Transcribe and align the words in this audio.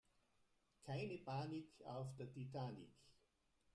Keine 0.83 1.19
Panik 1.19 1.79
auf 1.85 2.15
der 2.15 2.33
Titanic 2.33 2.89